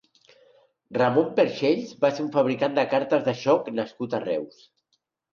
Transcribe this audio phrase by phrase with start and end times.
[0.99, 4.65] Ramon Perxells va ser un fabricant de cartes de joc nascut a Reus.